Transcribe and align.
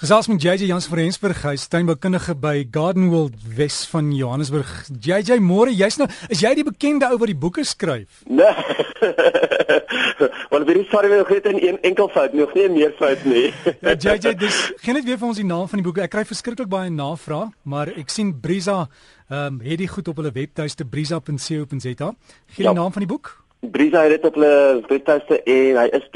Gesels 0.00 0.30
met 0.32 0.40
JJ 0.42 0.64
Jans 0.64 0.86
van 0.88 0.96
Rensburg, 0.96 1.42
hy 1.44 1.50
is 1.58 1.66
tuinboukundige 1.68 2.32
by 2.40 2.62
Garden 2.72 3.10
World 3.12 3.34
Wes 3.52 3.82
van 3.90 4.06
Johannesburg. 4.16 4.70
JJ, 4.96 5.36
môre, 5.44 5.74
jy's 5.76 5.98
nou, 6.00 6.06
is 6.32 6.40
jy 6.40 6.54
die 6.56 6.64
bekende 6.64 7.10
ou 7.12 7.18
wat 7.20 7.28
die 7.28 7.36
boeke 7.36 7.60
skryf? 7.68 8.22
Nee. 8.24 8.48
Want 10.54 10.64
vir 10.64 10.78
die 10.78 10.86
sorry 10.88 11.10
nog 11.12 11.28
net 11.28 11.50
'n 11.52 11.76
enkel 11.84 12.08
fout, 12.16 12.32
nog 12.32 12.54
nie 12.56 12.70
meer 12.72 12.96
fout 12.96 13.26
nie. 13.28 13.52
ja, 13.84 13.92
JJ, 13.92 14.32
dis 14.40 14.72
geen 14.80 14.96
net 14.96 15.04
weer 15.04 15.20
vir 15.20 15.28
ons 15.28 15.36
die 15.36 15.44
naam 15.44 15.68
van 15.68 15.82
die 15.82 15.84
boeke. 15.84 16.00
Ek 16.08 16.16
kry 16.16 16.24
verskriklik 16.24 16.72
baie 16.72 16.88
navrae, 16.88 17.52
maar 17.68 17.92
ek 17.92 18.08
sien 18.08 18.32
Brisa 18.40 18.88
ehm 19.28 19.60
um, 19.60 19.60
het 19.60 19.84
dit 19.84 19.90
goed 19.90 20.08
op 20.08 20.16
hulle 20.16 20.32
webtuiste 20.32 20.88
brisa.co.za. 20.88 22.08
Gee 22.48 22.56
die 22.56 22.64
ja. 22.64 22.72
naam 22.72 22.88
van 22.92 23.04
die 23.04 23.12
boek? 23.12 23.36
Brisa 23.60 24.02
het 24.02 24.10
dit 24.10 24.24
op 24.24 24.34
hulle 24.34 24.80
webtuiste 24.88 25.42
en 25.42 25.76
hy 25.76 25.88
is 25.92 26.06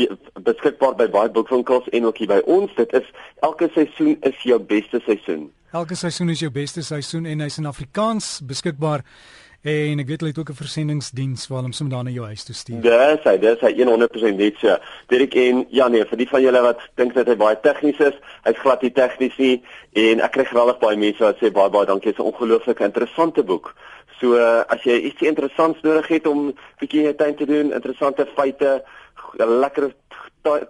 beskikbaar 0.46 0.94
by 0.96 1.08
baie 1.12 1.30
boekwinkels 1.30 1.88
en 1.92 2.06
ook 2.08 2.22
hier 2.22 2.30
by 2.30 2.40
ons. 2.48 2.72
Dit 2.78 2.92
is 2.96 3.10
elke 3.44 3.68
seisoen 3.74 4.16
is 4.24 4.38
jou 4.48 4.58
beste 4.60 5.00
seisoen. 5.04 5.50
Elke 5.74 5.98
seisoen 5.98 6.32
is 6.32 6.40
jou 6.40 6.50
beste 6.54 6.82
seisoen 6.86 7.26
en 7.28 7.44
hy's 7.44 7.58
in 7.60 7.68
Afrikaans 7.68 8.38
beskikbaar. 8.48 9.04
En 9.64 10.00
ek 10.02 10.10
weet 10.10 10.20
hulle 10.20 10.32
het 10.34 10.38
ook 10.38 10.50
'n 10.52 10.60
versendingsdiens 10.60 11.46
waar 11.48 11.56
hulle 11.58 11.70
hom 11.70 11.72
sommer 11.72 11.94
daar 11.94 12.04
na 12.04 12.10
jou 12.10 12.26
huis 12.26 12.44
toe 12.44 12.54
stuur. 12.54 12.80
Dis 12.80 13.22
hy, 13.24 13.38
dis 13.38 13.60
hy 13.60 13.72
100% 13.72 14.36
net 14.36 14.54
so. 14.60 14.76
Dirk 15.06 15.34
en 15.34 15.66
ja 15.70 15.88
nee, 15.88 16.04
vir 16.04 16.18
die 16.18 16.28
van 16.28 16.42
julle 16.42 16.60
wat 16.60 16.80
dink 16.94 17.14
dat 17.14 17.26
hy 17.26 17.36
baie 17.36 17.60
tegnies 17.60 17.98
is, 17.98 18.14
hy's 18.42 18.58
glad 18.58 18.82
nie 18.82 18.92
tegnies 18.92 19.36
nie 19.36 19.62
en 19.92 20.20
ek 20.20 20.32
kry 20.32 20.44
geweldig 20.44 20.78
baie 20.78 20.96
mense 20.96 21.24
wat 21.24 21.38
sê 21.38 21.50
baie 21.50 21.70
baie 21.70 21.86
dankie, 21.86 22.12
dit 22.12 22.18
is 22.18 22.24
'n 22.24 22.32
ongelooflik 22.32 22.80
interessante 22.80 23.42
boek. 23.42 23.74
So 24.20 24.36
as 24.68 24.82
jy 24.82 25.00
iets 25.00 25.22
interessants 25.22 25.80
nodig 25.80 26.08
het 26.08 26.26
om 26.26 26.54
bietjie 26.78 27.02
jou 27.02 27.14
tuin 27.14 27.34
te 27.34 27.46
doen, 27.46 27.72
interessante 27.72 28.26
feite, 28.36 28.84
lekker 29.38 29.92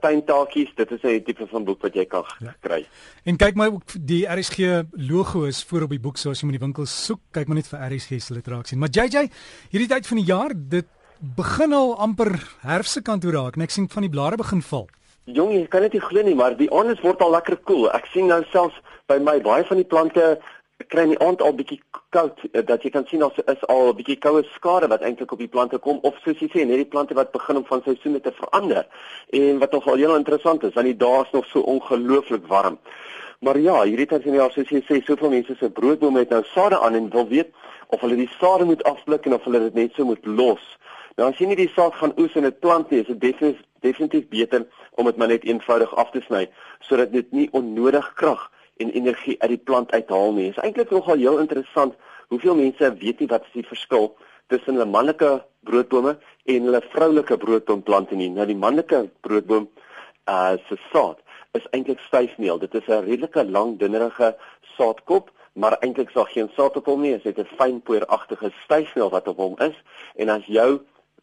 tuintaakies, 0.00 0.70
dit 0.74 0.90
is 0.90 1.02
'n 1.02 1.22
tipe 1.24 1.46
van 1.46 1.64
boek 1.64 1.82
wat 1.82 1.94
jy 1.94 2.04
kan 2.06 2.24
ja. 2.38 2.54
kry. 2.60 2.86
En 3.24 3.36
kyk 3.36 3.54
my 3.54 3.66
ook 3.66 3.82
die 4.00 4.26
RSG 4.26 4.84
logo 4.92 5.44
is 5.44 5.64
voor 5.64 5.82
op 5.82 5.90
die 5.90 6.00
boek 6.00 6.16
so 6.16 6.30
as 6.30 6.40
jy 6.40 6.46
moet 6.46 6.58
die 6.58 6.66
winkel 6.66 6.86
soek, 6.86 7.20
kyk 7.32 7.46
maar 7.46 7.56
net 7.56 7.66
vir 7.66 7.80
RSG 7.90 8.20
se 8.20 8.34
literaat 8.34 8.68
sien. 8.68 8.78
Maar 8.78 8.88
JJ, 8.88 9.28
hierdie 9.70 9.88
tyd 9.88 10.06
van 10.06 10.16
die 10.16 10.26
jaar, 10.26 10.52
dit 10.54 10.86
begin 11.18 11.72
al 11.72 11.96
amper 11.98 12.56
herfse 12.60 13.02
kant 13.02 13.22
toe 13.22 13.32
raak 13.32 13.56
en 13.56 13.62
ek 13.62 13.70
sien 13.70 13.88
van 13.88 14.02
die 14.02 14.10
blare 14.10 14.36
begin 14.36 14.62
val. 14.62 14.88
Jong, 15.24 15.52
jy 15.52 15.66
kan 15.72 15.80
dit 15.80 15.92
nie 15.92 16.04
glo 16.04 16.22
nie, 16.22 16.34
maar 16.34 16.56
die 16.56 16.70
aande 16.70 16.96
word 17.02 17.20
al 17.20 17.30
lekker 17.30 17.56
koel. 17.56 17.86
Cool. 17.86 17.92
Ek 17.96 18.06
sien 18.12 18.26
nou 18.26 18.42
selfs 18.52 18.76
by 19.08 19.18
my 19.18 19.38
baie 19.40 19.64
van 19.64 19.80
die 19.80 19.88
plante 19.88 20.38
kry 20.76 21.04
in 21.06 21.12
die 21.14 21.20
aand 21.22 21.42
al 21.42 21.54
bietjie 21.54 21.78
koud 22.14 22.40
eh, 22.50 22.62
dat 22.66 22.82
jy 22.82 22.90
kan 22.94 23.06
sien 23.06 23.22
daar 23.22 23.36
is 23.52 23.62
al 23.70 23.88
'n 23.88 23.96
bietjie 23.96 24.18
koue 24.18 24.42
skade 24.54 24.88
wat 24.88 25.02
eintlik 25.02 25.32
op 25.32 25.38
die 25.38 25.48
plante 25.48 25.78
kom 25.78 25.98
of 26.02 26.18
soos 26.24 26.38
jy 26.38 26.48
sê 26.50 26.66
net 26.66 26.82
die 26.82 26.92
plante 26.94 27.14
wat 27.14 27.32
begin 27.32 27.56
om 27.56 27.66
van 27.66 27.82
seisoene 27.84 28.20
te 28.20 28.32
verander 28.32 28.86
en 29.30 29.58
wat 29.58 29.72
nogal 29.72 29.96
heel 29.96 30.16
interessant 30.16 30.64
is 30.64 30.74
want 30.74 30.86
die 30.86 30.96
dae 30.96 31.22
is 31.22 31.30
nog 31.32 31.46
so 31.46 31.60
ongelooflik 31.60 32.46
warm. 32.46 32.78
Maar 33.40 33.58
ja, 33.58 33.82
hierdie 33.82 34.06
tyd 34.06 34.22
van 34.22 34.32
die 34.32 34.40
jaar 34.40 34.52
soos 34.52 34.70
jy 34.70 34.82
sê, 34.82 35.02
soveel 35.04 35.30
mense 35.30 35.54
se 35.58 35.70
broodbome 35.70 36.18
het 36.18 36.30
nou 36.30 36.42
sade 36.44 36.80
aan 36.80 36.94
en 36.94 37.10
wil 37.10 37.28
weet 37.28 37.52
of 37.88 38.00
hulle 38.00 38.16
die 38.16 38.30
sade 38.40 38.64
moet 38.64 38.82
afblik 38.82 39.26
en 39.26 39.34
of 39.34 39.44
hulle 39.44 39.60
dit 39.60 39.74
net 39.74 39.94
so 39.94 40.04
moet 40.04 40.26
los. 40.26 40.64
Nou 41.16 41.28
as 41.30 41.38
jy 41.38 41.46
nie 41.46 41.56
die 41.56 41.72
saad 41.74 41.94
gaan 41.94 42.14
oes 42.18 42.34
en 42.34 42.42
dit 42.42 42.60
plant 42.60 42.90
nie, 42.90 43.00
is 43.00 43.06
dit 43.06 43.20
definitief 43.20 43.62
definitief 43.84 44.28
beter 44.28 44.66
om 44.96 45.04
dit 45.04 45.16
maar 45.16 45.28
net 45.28 45.44
eenvoudig 45.44 45.94
af 46.00 46.10
te 46.10 46.22
sny 46.24 46.48
sodat 46.80 47.12
dit 47.12 47.32
nie 47.32 47.48
onnodig 47.52 48.12
krag 48.14 48.50
en 48.76 48.90
energie 48.90 49.36
uit 49.42 49.50
die 49.50 49.64
plant 49.70 49.92
uithaal 49.92 50.32
nie. 50.32 50.48
Dit 50.50 50.56
is 50.56 50.62
eintlik 50.62 50.90
nogal 50.90 51.16
heel 51.16 51.38
interessant 51.38 51.94
hoeveel 52.28 52.56
mense 52.58 52.94
weet 53.00 53.20
nie 53.20 53.28
wat 53.30 53.46
is 53.48 53.58
die 53.58 53.66
verskil 53.66 54.14
tussen 54.52 54.80
'n 54.80 54.90
manlike 54.90 55.44
broodbome 55.60 56.18
en 56.44 56.70
'n 56.70 56.82
vroulike 56.94 57.36
broodboomplante 57.36 58.14
nie. 58.14 58.30
Nou 58.30 58.46
die 58.46 58.56
manlike 58.56 59.10
broodboom 59.20 59.68
uh 60.28 60.56
se 60.68 60.76
saad 60.92 61.18
is 61.52 61.66
eintlik 61.70 61.98
styfmeel. 61.98 62.58
Dit 62.58 62.74
is 62.74 62.86
'n 62.88 63.04
redelike 63.04 63.44
lang 63.44 63.78
dunnerige 63.78 64.36
saadkop, 64.76 65.30
maar 65.52 65.76
eintlik 65.80 66.08
is 66.08 66.14
daar 66.14 66.26
geen 66.26 66.50
saad 66.56 66.76
op 66.76 66.86
hom 66.86 67.00
nie. 67.00 67.18
Dit 67.18 67.38
is 67.38 67.44
'n 67.44 67.56
fyn 67.56 67.82
poeieragtige 67.82 68.52
styfmeel 68.64 69.10
wat 69.10 69.28
op 69.28 69.36
hom 69.36 69.54
is 69.58 69.76
en 70.14 70.28
as 70.28 70.44
jou 70.46 70.80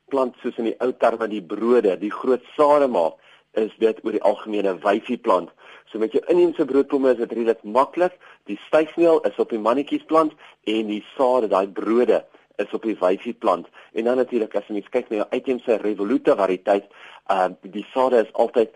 plant 0.08 0.36
soos 0.42 0.58
in 0.58 0.64
die 0.64 0.80
ou 0.80 0.92
terme 0.98 1.28
die 1.28 1.42
brode, 1.42 1.98
die 1.98 2.12
groot 2.12 2.44
sade 2.56 2.88
maak, 2.88 3.14
is 3.60 3.72
dit 3.80 4.00
oor 4.04 4.16
die 4.16 4.24
algemene 4.24 4.76
wyfie 4.84 5.18
plant. 5.18 5.50
So 5.92 6.00
met 6.00 6.14
jou 6.16 6.22
inheemse 6.32 6.66
broodbome 6.66 7.12
is 7.12 7.20
dit 7.20 7.32
redelik 7.32 7.64
maklik. 7.64 8.14
Die 8.48 8.60
styfmeel 8.68 9.20
is 9.28 9.40
op 9.44 9.50
die 9.52 9.60
mannetjies 9.60 10.06
plant 10.08 10.36
en 10.64 10.88
die 10.88 11.04
sade, 11.16 11.50
daai 11.52 11.68
brode 11.68 12.22
is 12.62 12.72
op 12.76 12.86
die 12.88 12.96
wyfie 13.00 13.34
plant. 13.34 13.68
En 13.94 14.08
dan 14.08 14.22
natuurlik 14.22 14.56
as 14.56 14.70
jy 14.72 14.84
kyk 14.88 15.10
na 15.10 15.24
jou 15.24 15.28
uitheemse 15.34 15.82
revoluta 15.84 16.38
variëteit, 16.40 16.88
uh 17.32 17.50
die 17.62 17.86
sade 17.92 18.24
is 18.24 18.34
altyd 18.34 18.72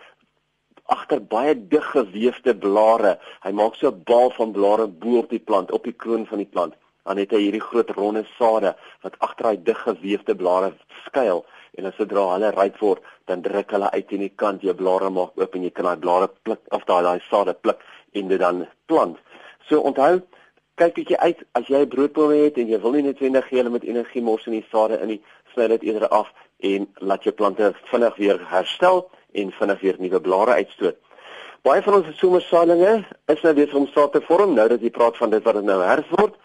agter 0.91 1.21
baie 1.21 1.55
dig 1.55 1.85
gewefte 1.93 2.53
blare. 2.55 3.17
Hy 3.43 3.51
maak 3.51 3.75
so 3.75 3.89
'n 3.89 4.03
bal 4.05 4.29
van 4.31 4.51
blare 4.51 4.87
bo 4.87 5.17
op 5.19 5.29
die 5.29 5.39
plant, 5.39 5.71
op 5.71 5.83
die 5.83 5.93
kroon 5.93 6.25
van 6.25 6.37
die 6.37 6.51
plant. 6.51 6.75
Dan 7.05 7.17
het 7.17 7.31
hy 7.31 7.37
hierdie 7.37 7.61
groot 7.61 7.89
ronde 7.89 8.25
sade 8.37 8.75
wat 9.01 9.19
agter 9.19 9.43
daai 9.43 9.63
dig 9.63 9.77
gewefte 9.77 10.35
blare 10.35 10.73
skuil 11.05 11.45
en 11.77 11.89
as 11.89 11.97
sodra 11.99 12.25
hulle 12.33 12.51
ryp 12.55 12.79
word, 12.81 13.03
dan 13.27 13.41
druk 13.41 13.71
hulle 13.75 13.91
uit 13.91 14.11
in 14.17 14.23
die 14.25 14.33
kant, 14.43 14.61
jou 14.61 14.73
blare 14.73 15.09
maak 15.09 15.35
oop 15.39 15.55
en 15.55 15.63
jy 15.67 15.71
kan 15.75 15.89
daai 15.89 16.01
blare 16.05 16.29
pluk 16.47 16.61
of 16.75 16.85
daai 16.89 17.03
daai 17.03 17.19
sade 17.29 17.55
pluk 17.61 17.83
en 18.13 18.27
dit 18.31 18.39
dan 18.39 18.65
plant. 18.87 19.17
So 19.67 19.81
onthou, 19.81 20.21
kyk 20.79 20.95
bietjie 20.95 21.19
uit 21.19 21.43
as 21.59 21.67
jy 21.67 21.81
'n 21.83 21.89
broodboom 21.89 22.31
het 22.31 22.57
en 22.57 22.67
jy 22.67 22.79
wil 22.81 22.91
nie 22.91 23.03
noodwendig 23.03 23.47
gee 23.47 23.57
hulle 23.57 23.69
met 23.69 23.83
energie 23.83 24.21
mors 24.21 24.47
in 24.47 24.53
die 24.53 24.67
sade 24.71 25.01
in 25.01 25.07
nie, 25.07 25.21
sny 25.53 25.67
dit 25.67 25.83
eerder 25.83 26.07
af 26.09 26.31
en 26.59 26.87
laat 26.99 27.23
jou 27.23 27.33
plante 27.33 27.73
vinnig 27.91 28.15
weer 28.15 28.39
herstel 28.49 29.09
en 29.33 29.51
vinnig 29.51 29.81
weer 29.81 29.95
nuwe 29.99 30.21
blare 30.21 30.51
uitstoot. 30.51 30.95
Baie 31.65 31.81
van 31.81 31.95
ons 31.97 32.17
somersaailinge 32.19 33.05
is 33.33 33.41
nou 33.41 33.53
besig 33.57 33.73
om 33.73 33.87
saad 33.87 34.11
te 34.13 34.21
vorm 34.21 34.53
nou 34.53 34.67
dat 34.69 34.81
jy 34.81 34.91
praat 34.93 35.17
van 35.17 35.31
dit 35.33 35.43
wat 35.43 35.55
dit 35.57 35.63
nou 35.65 35.79
herfs 35.81 36.11
word. 36.19 36.35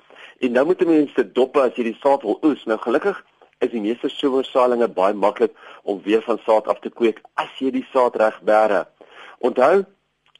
En 0.41 0.53
nou 0.57 0.65
moet 0.71 0.85
mense 0.89 1.25
dop 1.37 1.59
as 1.61 1.77
jy 1.77 1.91
die 1.91 1.99
saad 2.01 2.23
wil 2.25 2.39
oes. 2.43 2.63
Nou 2.65 2.79
gelukkig 2.81 3.19
is 3.61 3.73
die 3.75 3.83
meeste 3.85 4.09
somersaailinge 4.09 4.89
baie 4.97 5.15
maklik 5.15 5.57
om 5.83 6.01
weer 6.05 6.23
van 6.25 6.41
saad 6.47 6.69
af 6.69 6.81
te 6.81 6.91
kweek 6.91 7.21
as 7.41 7.51
jy 7.59 7.73
die 7.75 7.87
saad 7.93 8.17
reg 8.21 8.39
bære. 8.49 8.87
Onthou, 9.45 9.85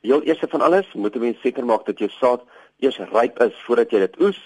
heel 0.01 0.25
eers 0.25 0.45
van 0.53 0.65
alles, 0.65 0.89
moet 0.95 1.15
jy 1.15 1.35
seker 1.43 1.67
maak 1.69 1.85
dat 1.87 2.01
jou 2.01 2.09
saad 2.17 2.47
eers 2.81 2.99
ryp 3.13 3.41
is 3.45 3.57
voordat 3.67 3.93
jy 3.93 4.01
dit 4.07 4.19
oes. 4.25 4.41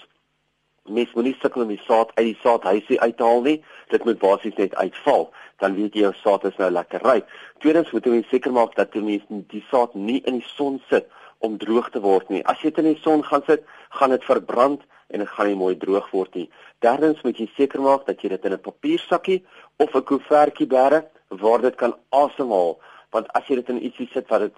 Mens 0.85 1.13
moenie 1.17 1.33
sukkel 1.41 1.63
om 1.63 1.71
die 1.71 1.81
saad 1.87 2.11
uit 2.19 2.27
die 2.27 2.39
saadhuisie 2.43 2.99
uit 3.01 3.15
te 3.17 3.25
haal 3.25 3.41
nie. 3.41 3.57
Dit 3.89 4.03
moet 4.05 4.19
basies 4.21 4.57
net 4.59 4.75
uitval. 4.75 5.29
Dan 5.63 5.77
weet 5.79 5.95
jy 5.95 6.03
jou 6.05 6.13
saad 6.19 6.45
is 6.45 6.59
nou 6.59 6.69
lekker 6.69 7.01
ryp. 7.07 7.31
Tweedens 7.63 7.93
moet 7.95 8.05
jy 8.05 8.19
seker 8.29 8.53
maak 8.53 8.75
dat 8.77 8.93
jy 8.93 9.21
die 9.53 9.63
saad 9.71 9.95
nie 9.95 10.19
in 10.27 10.41
die 10.41 10.51
son 10.51 10.81
sit 10.91 11.07
om 11.39 11.57
droog 11.61 11.89
te 11.93 12.03
word 12.03 12.29
nie. 12.29 12.43
As 12.45 12.61
jy 12.61 12.69
dit 12.73 12.83
in 12.83 12.91
die 12.93 13.01
son 13.01 13.23
gaan 13.23 13.43
sit, 13.47 13.63
gaan 13.97 14.13
dit 14.13 14.27
verbrand 14.27 14.83
en 15.07 15.19
dit 15.19 15.29
gaan 15.29 15.47
nie 15.47 15.55
mooi 15.55 15.75
droog 15.77 16.09
word 16.11 16.35
nie. 16.35 16.49
Derdens 16.79 17.21
moet 17.23 17.37
jy 17.37 17.49
seker 17.55 17.81
maak 17.81 18.05
dat 18.05 18.21
jy 18.21 18.29
dit 18.29 18.45
in 18.45 18.53
'n 18.53 18.61
papiersakkie 18.67 19.43
of 19.77 19.95
'n 19.95 20.03
koevertjie 20.03 20.67
bære 20.67 21.05
waar 21.29 21.61
dit 21.61 21.75
kan 21.75 21.95
asemhaal, 22.09 22.79
want 23.11 23.27
as 23.33 23.47
jy 23.47 23.55
dit 23.55 23.69
in 23.69 23.83
ietsie 23.83 24.09
sit 24.13 24.29
wat 24.29 24.39
dit 24.39 24.57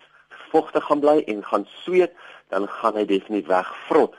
vogtig 0.52 0.84
gaan 0.84 1.00
bly 1.00 1.24
en 1.28 1.44
gaan 1.44 1.66
sweet, 1.84 2.12
dan 2.50 2.68
gaan 2.68 2.96
hy 2.96 3.06
definitief 3.06 3.48
wegvrot. 3.48 4.16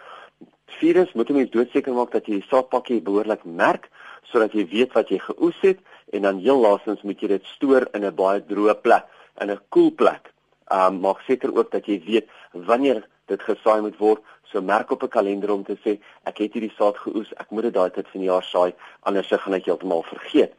Vierdens 0.79 1.13
moet 1.17 1.29
jy 1.29 1.35
mens 1.35 1.51
doodseker 1.51 1.95
maak 1.97 2.11
dat 2.13 2.27
jy 2.27 2.41
die 2.41 2.49
saadpakkie 2.51 3.01
behoorlik 3.01 3.45
merk 3.45 3.89
sodat 4.29 4.53
jy 4.53 4.67
weet 4.69 4.93
wat 4.93 5.09
jy 5.09 5.19
geoes 5.19 5.61
het 5.65 5.79
en 6.13 6.23
dan 6.23 6.43
heel 6.45 6.61
laastens 6.61 7.03
moet 7.03 7.21
jy 7.21 7.29
dit 7.29 7.45
stoor 7.55 7.89
in 7.95 8.05
'n 8.05 8.15
baie 8.15 8.41
droë 8.41 8.75
plek, 8.83 9.05
in 9.41 9.51
'n 9.51 9.61
koel 9.71 9.91
plek. 9.91 10.33
Um 10.71 11.01
maak 11.01 11.21
seker 11.27 11.55
ook 11.57 11.71
dat 11.71 11.87
jy 11.87 12.03
weet 12.05 12.29
wanneer 12.53 13.09
dit 13.29 13.43
gesaai 13.43 13.81
moet 13.81 13.99
word. 13.99 14.23
So 14.51 14.61
merk 14.61 14.91
op 14.91 15.03
'n 15.03 15.09
kalender 15.09 15.51
om 15.53 15.65
te 15.65 15.77
sê 15.85 15.99
ek 16.25 16.39
het 16.39 16.53
hierdie 16.53 16.75
saad 16.77 16.97
geoes, 16.97 17.33
ek 17.37 17.51
moet 17.51 17.63
dit 17.63 17.75
daai 17.75 17.91
tyd 17.91 18.09
van 18.09 18.21
die 18.21 18.31
jaar 18.31 18.43
saai, 18.43 18.73
anders 19.03 19.29
gaan 19.29 19.55
ek 19.55 19.65
heeltemal 19.65 20.03
vergeet. 20.03 20.53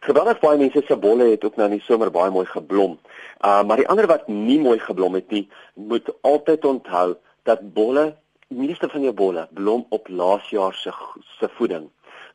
Geweldig 0.00 0.40
baie 0.40 0.58
mense 0.58 0.82
se 0.86 0.96
bolle 0.96 1.30
het 1.30 1.44
ook 1.44 1.56
nou 1.56 1.66
in 1.70 1.78
die 1.78 1.86
somer 1.86 2.10
baie 2.10 2.30
mooi 2.30 2.46
geblom. 2.46 2.98
Uh 3.44 3.62
maar 3.64 3.76
die 3.76 3.88
ander 3.88 4.06
wat 4.06 4.28
nie 4.28 4.58
mooi 4.60 4.78
geblom 4.78 5.14
het 5.14 5.30
nie, 5.30 5.48
moet 5.74 6.08
altyd 6.22 6.64
onthou 6.64 7.16
dat 7.42 7.72
bolle, 7.74 8.16
meeste 8.48 8.88
van 8.88 9.02
jou 9.02 9.12
bolle 9.12 9.48
blom 9.50 9.86
op 9.88 10.08
laasjaar 10.08 10.74
se 10.74 10.92
se 11.38 11.48
voeding. 11.58 11.90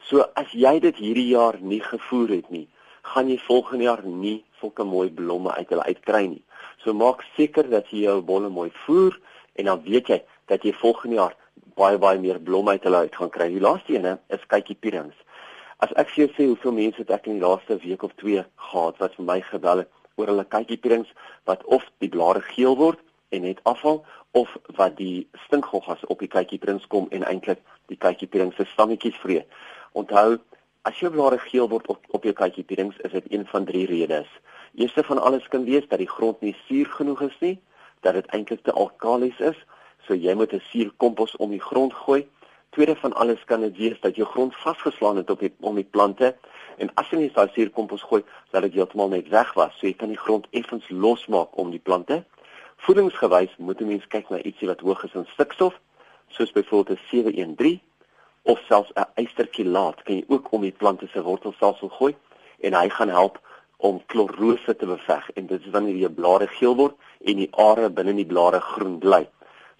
So 0.09 0.25
as 0.35 0.51
jy 0.51 0.79
dit 0.79 0.97
hierdie 0.97 1.27
jaar 1.27 1.57
nie 1.61 1.81
gevoer 1.81 2.29
het 2.29 2.49
nie, 2.49 2.67
gaan 3.01 3.29
jy 3.29 3.37
volgende 3.47 3.83
jaar 3.83 4.03
nie 4.05 4.43
sulke 4.59 4.83
mooi 4.83 5.09
blomme 5.09 5.53
uit 5.55 5.69
hulle 5.69 5.85
uitkry 5.85 6.25
nie. 6.27 6.43
So 6.83 6.93
maak 6.93 7.23
seker 7.35 7.69
dat 7.69 7.89
jy 7.93 8.05
jou 8.07 8.21
bolle 8.25 8.49
mooi 8.49 8.69
voer 8.85 9.17
en 9.61 9.69
dan 9.69 9.83
weet 9.85 10.09
jy 10.09 10.19
dat 10.49 10.65
jy 10.65 10.73
volgende 10.81 11.19
jaar 11.21 11.35
baie 11.77 11.99
baie 12.01 12.19
meer 12.19 12.39
blomme 12.41 12.73
uit 12.75 12.85
hulle 12.87 13.05
uit 13.05 13.15
gaan 13.15 13.31
kry. 13.33 13.47
Die 13.53 13.63
laaste 13.63 13.93
ene 13.95 14.17
is 14.33 14.47
kykie 14.49 14.75
pierings. 14.75 15.17
As 15.81 15.93
ek 16.01 16.11
vir 16.13 16.23
jou 16.23 16.29
sê 16.35 16.47
hoeveel 16.49 16.75
mense 16.77 17.01
het 17.01 17.13
ek 17.13 17.29
in 17.29 17.39
die 17.39 17.45
laaste 17.45 17.77
week 17.83 18.03
of 18.05 18.13
2 18.21 18.43
gehad 18.67 18.99
wat 19.01 19.15
vir 19.17 19.27
my 19.29 19.39
gebel 19.47 19.83
het 19.83 19.89
oor 20.19 20.33
hulle 20.33 20.45
kykie 20.55 20.77
pierings 20.81 21.09
wat 21.49 21.63
of 21.77 21.85
die 22.03 22.09
blare 22.09 22.41
geel 22.51 22.77
word 22.77 22.99
en 23.31 23.45
net 23.47 23.61
afval 23.69 24.03
of 24.37 24.51
wat 24.77 24.97
die 24.99 25.27
stinkgoggas 25.45 26.03
op 26.13 26.21
die 26.23 26.29
kykie 26.31 26.59
pierings 26.61 26.87
kom 26.91 27.07
en 27.15 27.25
eintlik 27.27 27.61
die 27.91 27.99
kykie 27.99 28.29
pierings 28.31 28.57
se 28.59 28.67
stammetjies 28.73 29.17
vreet. 29.23 29.47
Onthou, 29.97 30.37
as 30.87 30.99
jou 30.99 31.11
blare 31.13 31.39
geel 31.47 31.69
word 31.71 31.89
op, 31.91 32.05
op 32.15 32.23
jou 32.27 32.33
kykie 32.37 32.63
pierings, 32.67 32.97
is 33.07 33.11
dit 33.17 33.33
een 33.33 33.45
van 33.49 33.65
drie 33.65 33.85
redes. 33.89 34.29
Eerste 34.79 35.03
van 35.03 35.19
alles 35.19 35.47
kan 35.51 35.65
wees 35.67 35.87
dat 35.89 35.99
die 35.99 36.09
grond 36.09 36.41
nie 36.41 36.55
suur 36.67 36.93
genoeg 36.97 37.25
is 37.27 37.37
nie. 37.43 37.57
Dat 38.01 38.13
dit 38.13 38.25
eintlik 38.25 38.63
te 38.63 38.71
alkalies 38.71 39.39
is, 39.39 39.57
so 40.07 40.13
jy 40.13 40.33
moet 40.33 40.53
'n 40.53 40.63
suurkompos 40.71 41.35
om 41.35 41.49
die 41.49 41.61
grond 41.61 41.93
gooi. 41.93 42.27
Tweede 42.69 42.95
van 42.95 43.13
alles 43.13 43.43
kan 43.45 43.61
dit 43.61 43.77
wees 43.77 43.99
dat 43.99 44.15
jou 44.15 44.27
grond 44.27 44.55
vasgeslaan 44.55 45.17
het 45.17 45.29
op 45.29 45.39
die 45.39 45.53
om 45.59 45.75
die 45.75 45.89
plante 45.91 46.35
en 46.77 46.91
as 46.93 47.09
jy 47.09 47.17
nie 47.17 47.31
daai 47.31 47.49
suurkompos 47.53 48.01
gooi, 48.01 48.23
dat 48.51 48.61
dit 48.61 48.73
heeltemal 48.73 49.07
net 49.07 49.27
weg 49.29 49.53
was. 49.53 49.77
So 49.77 49.87
jy 49.87 49.93
kan 49.93 50.07
die 50.07 50.17
grond 50.17 50.47
effens 50.49 50.89
losmaak 50.89 51.57
om 51.57 51.69
die 51.71 51.79
plante. 51.79 52.23
Voedingsgewys 52.77 53.55
moet 53.57 53.81
'n 53.81 53.87
mens 53.87 54.07
kyk 54.07 54.29
na 54.29 54.41
ietsie 54.41 54.67
wat 54.67 54.79
hoog 54.79 55.03
is 55.03 55.13
in 55.13 55.25
stikstof, 55.33 55.79
soos 56.27 56.51
byvoorbeeld 56.51 56.99
'n 56.99 57.01
713 57.09 57.81
of 58.41 58.59
selfs 58.67 58.91
'n 58.93 59.05
eysterkilaat 59.13 60.03
kan 60.03 60.15
jy 60.15 60.23
ook 60.27 60.51
om 60.51 60.61
die 60.61 60.71
plante 60.71 61.07
se 61.07 61.21
wortelstelsel 61.21 61.89
gooi 61.89 62.15
en 62.59 62.73
hy 62.73 62.89
gaan 62.89 63.09
help 63.09 63.39
om 63.81 64.01
klorose 64.05 64.75
te 64.77 64.85
beveg 64.85 65.29
en 65.33 65.47
dit 65.49 65.65
is 65.65 65.73
wanneer 65.73 65.97
die 65.97 66.09
blare 66.21 66.47
geel 66.53 66.75
word 66.77 66.97
en 67.25 67.39
die 67.41 67.49
are 67.63 67.89
binne 67.89 68.13
die 68.13 68.27
blare 68.29 68.59
groen 68.61 68.99
bly. 69.01 69.23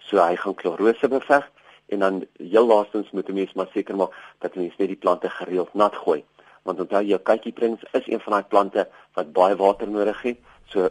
So 0.08 0.18
hy 0.18 0.34
gaan 0.36 0.56
klorose 0.58 1.10
beveg 1.12 1.46
en 1.94 2.02
dan 2.02 2.18
heel 2.38 2.66
laastens 2.66 3.12
moet 3.12 3.28
'n 3.28 3.34
mens 3.34 3.52
maar 3.54 3.70
seker 3.74 3.96
maak 3.96 4.16
dat 4.38 4.54
mens 4.54 4.76
net 4.76 4.88
die 4.88 5.02
plante 5.04 5.30
gereeld 5.30 5.74
nat 5.74 5.94
gooi. 5.94 6.24
Want 6.62 6.80
onthou 6.80 7.04
jou 7.04 7.18
kykieprinks 7.18 7.82
is 7.92 8.06
een 8.06 8.20
van 8.20 8.32
daai 8.32 8.44
plante 8.48 8.88
wat 9.14 9.32
baie 9.32 9.56
water 9.56 9.88
nodig 9.88 10.22
het. 10.22 10.38
So 10.66 10.88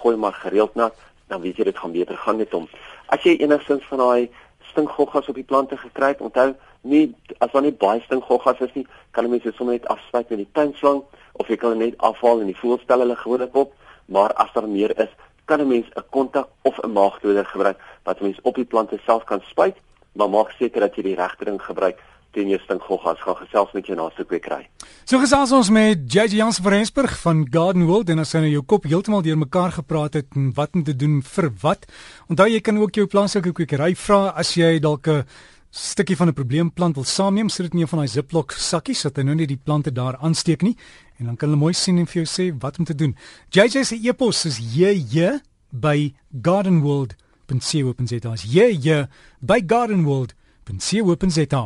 gooi 0.00 0.16
maar 0.16 0.32
gereeld 0.32 0.74
nat, 0.74 0.94
dan 1.28 1.40
weet 1.40 1.56
jy 1.56 1.64
dit 1.64 1.78
gaan 1.78 1.92
beter 1.92 2.16
gaan 2.16 2.36
met 2.36 2.52
hom. 2.52 2.68
As 3.06 3.22
jy 3.22 3.36
enigstens 3.36 3.84
van 3.84 3.98
daai 3.98 4.30
stinkgoggas 4.76 5.28
op 5.32 5.38
die 5.40 5.48
plante 5.48 5.76
gekry 5.80 6.12
het, 6.12 6.20
onthou 6.20 6.52
nie 6.84 7.14
as 7.40 7.52
daar 7.52 7.64
nie 7.64 7.72
baie 7.72 8.02
stinkgoggas 8.04 8.60
is 8.68 8.74
nie, 8.76 8.84
kan 9.16 9.24
jy 9.24 9.32
mens 9.32 9.46
dit 9.48 9.56
sommer 9.56 9.78
net 9.78 9.88
afspuit 9.92 10.28
met 10.34 10.42
die 10.44 10.52
tuinslang 10.52 11.02
of 11.40 11.48
jy 11.48 11.56
kan 11.60 11.76
dit 11.76 11.88
net 11.88 12.04
afhaal 12.04 12.42
en 12.44 12.50
die 12.52 12.58
voelstel 12.60 13.04
hulle 13.04 13.16
gewoonlik 13.16 13.56
op, 13.56 13.72
maar 14.12 14.34
as 14.42 14.52
daar 14.54 14.68
meer 14.68 14.92
is, 15.00 15.12
kan 15.46 15.60
'n 15.60 15.68
mens 15.68 15.88
'n 15.96 16.04
kontak 16.10 16.48
of 16.62 16.78
'n 16.82 16.92
maagdoder 16.92 17.46
gebruik 17.46 17.78
wat 18.04 18.20
'n 18.20 18.24
mens 18.24 18.40
op 18.42 18.54
die 18.54 18.64
plante 18.64 18.98
self 19.06 19.24
kan 19.24 19.40
spuit, 19.40 19.76
maar 20.12 20.30
maak 20.30 20.50
seker 20.50 20.80
dat 20.80 20.96
jy 20.96 21.02
die 21.02 21.16
regte 21.16 21.44
ding 21.44 21.62
gebruik 21.62 21.98
teen 22.36 22.52
jou 22.52 22.60
stinkgoggas 22.60 23.22
gaan 23.24 23.38
gesels 23.40 23.72
met 23.76 23.88
jou 23.88 23.96
naaste 23.96 24.26
kwekery. 24.28 24.66
So 25.08 25.20
gesels 25.22 25.54
ons 25.56 25.70
met 25.72 26.04
JJ 26.12 26.36
Jans 26.36 26.60
van 26.60 26.76
Rensburg 26.76 27.16
van 27.22 27.42
Garden 27.50 27.86
World 27.88 28.12
en 28.12 28.20
as 28.22 28.34
hy 28.36 28.44
nou 28.44 28.52
jou 28.52 28.64
kop 28.74 28.88
heeltemal 28.90 29.24
deurmekaar 29.24 29.72
gepraat 29.80 30.20
het 30.20 30.36
en 30.36 30.52
wat 30.56 30.76
om 30.76 30.84
te 30.84 30.96
doen 30.96 31.22
vir 31.24 31.50
wat. 31.62 31.86
Onthou 32.28 32.48
jy 32.50 32.60
kan 32.60 32.80
ook 32.82 33.00
jou 33.00 33.06
plaaslike 33.10 33.54
kwekery 33.56 33.94
vra 34.06 34.20
as 34.36 34.54
jy 34.58 34.76
dalk 34.84 35.08
'n 35.08 35.24
stukkie 35.70 36.16
van 36.16 36.28
'n 36.28 36.34
probleemplant 36.34 36.94
wil 36.94 37.04
saamneem 37.04 37.48
sodat 37.48 37.72
nie 37.72 37.82
een 37.82 37.88
van 37.88 37.98
daai 37.98 38.08
Ziploc 38.08 38.52
sakkies 38.52 39.02
wat 39.04 39.16
hy 39.16 39.22
nou 39.22 39.34
net 39.34 39.48
die 39.48 39.60
plante 39.64 39.92
daar 39.92 40.16
aansteek 40.16 40.62
nie 40.62 40.76
en 41.18 41.26
dan 41.26 41.36
kan 41.36 41.48
hulle 41.48 41.60
mooi 41.60 41.74
sien 41.74 41.98
en 41.98 42.06
vir 42.06 42.24
jou 42.24 42.28
sê 42.28 42.54
wat 42.58 42.78
om 42.78 42.84
te 42.84 42.94
doen. 42.94 43.16
JJ 43.50 43.84
se 43.84 43.96
e-pos 44.02 44.44
is 44.44 44.58
jj 44.58 45.40
by 45.70 46.14
gardenworld.co.za. 46.42 48.34
Jj 48.44 49.06
by 49.40 49.60
gardenworld.co.za. 49.66 51.64